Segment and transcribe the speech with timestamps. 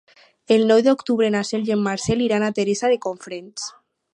[0.53, 3.69] El nou d'octubre na Cel i en Marcel iran a Teresa de Cofrents.